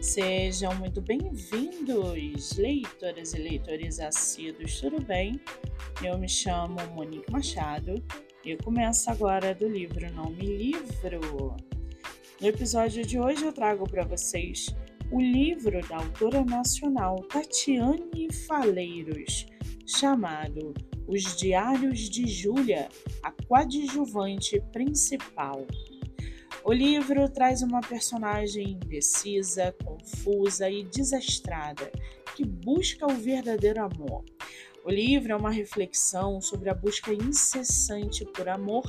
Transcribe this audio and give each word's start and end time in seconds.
Sejam 0.00 0.74
muito 0.76 1.02
bem-vindos, 1.02 2.56
leitoras 2.56 3.34
e 3.34 3.38
leitores 3.38 4.00
assíduos, 4.00 4.80
tudo 4.80 4.98
bem? 4.98 5.38
Eu 6.02 6.16
me 6.16 6.26
chamo 6.26 6.78
Monique 6.94 7.30
Machado 7.30 8.02
e 8.42 8.56
começo 8.56 9.10
agora 9.10 9.54
do 9.54 9.68
livro 9.68 10.10
Não 10.14 10.30
Me 10.30 10.56
Livro. 10.56 11.54
No 12.40 12.46
episódio 12.46 13.04
de 13.04 13.20
hoje 13.20 13.44
eu 13.44 13.52
trago 13.52 13.86
para 13.86 14.06
vocês 14.06 14.74
o 15.12 15.20
livro 15.20 15.86
da 15.86 15.98
autora 15.98 16.42
nacional 16.46 17.16
Tatiane 17.24 18.32
Faleiros, 18.46 19.44
chamado 19.86 20.72
Os 21.06 21.36
Diários 21.36 22.08
de 22.08 22.26
Júlia, 22.26 22.88
a 23.22 23.30
coadjuvante 23.46 24.62
principal. 24.72 25.66
O 26.62 26.72
livro 26.72 27.28
traz 27.28 27.62
uma 27.62 27.80
personagem 27.80 28.72
indecisa, 28.72 29.74
confusa 29.82 30.68
e 30.68 30.84
desastrada 30.84 31.90
que 32.36 32.44
busca 32.44 33.06
o 33.06 33.14
verdadeiro 33.14 33.82
amor. 33.82 34.24
O 34.84 34.90
livro 34.90 35.32
é 35.32 35.36
uma 35.36 35.50
reflexão 35.50 36.40
sobre 36.40 36.68
a 36.68 36.74
busca 36.74 37.12
incessante 37.12 38.24
por 38.26 38.48
amor 38.48 38.84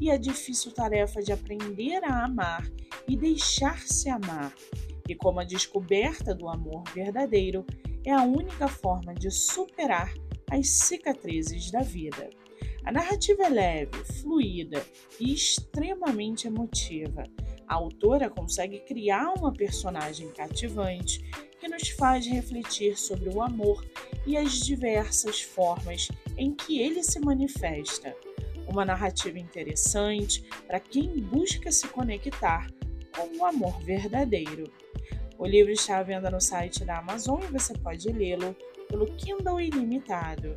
e 0.00 0.10
a 0.10 0.16
difícil 0.16 0.72
tarefa 0.72 1.22
de 1.22 1.32
aprender 1.32 2.04
a 2.04 2.24
amar 2.24 2.68
e 3.08 3.16
deixar-se 3.16 4.08
amar, 4.08 4.52
e 5.08 5.14
como 5.14 5.40
a 5.40 5.44
descoberta 5.44 6.34
do 6.34 6.48
amor 6.48 6.82
verdadeiro 6.94 7.64
é 8.04 8.12
a 8.12 8.22
única 8.22 8.66
forma 8.66 9.14
de 9.14 9.30
superar 9.30 10.12
as 10.50 10.68
cicatrizes 10.68 11.70
da 11.70 11.82
vida. 11.82 12.30
A 12.84 12.90
narrativa 12.90 13.44
é 13.44 13.48
leve, 13.48 14.04
fluida 14.20 14.84
e 15.20 15.32
extremamente 15.32 16.48
emotiva. 16.48 17.22
A 17.68 17.74
autora 17.74 18.28
consegue 18.28 18.80
criar 18.80 19.32
uma 19.34 19.52
personagem 19.52 20.28
cativante 20.32 21.20
que 21.60 21.68
nos 21.68 21.90
faz 21.90 22.26
refletir 22.26 22.98
sobre 22.98 23.28
o 23.28 23.40
amor 23.40 23.84
e 24.26 24.36
as 24.36 24.58
diversas 24.60 25.40
formas 25.40 26.08
em 26.36 26.52
que 26.52 26.80
ele 26.80 27.04
se 27.04 27.20
manifesta. 27.20 28.16
Uma 28.66 28.84
narrativa 28.84 29.38
interessante 29.38 30.44
para 30.66 30.80
quem 30.80 31.20
busca 31.20 31.70
se 31.70 31.86
conectar 31.88 32.66
com 33.16 33.38
o 33.38 33.44
amor 33.44 33.80
verdadeiro. 33.82 34.64
O 35.38 35.46
livro 35.46 35.70
está 35.70 35.98
à 35.98 36.02
venda 36.02 36.30
no 36.30 36.40
site 36.40 36.84
da 36.84 36.98
Amazon 36.98 37.40
e 37.42 37.52
você 37.52 37.74
pode 37.74 38.08
lê-lo 38.10 38.56
pelo 38.88 39.06
Kindle 39.14 39.60
Ilimitado. 39.60 40.56